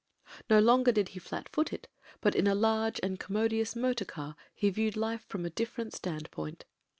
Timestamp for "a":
2.47-2.55, 5.45-5.51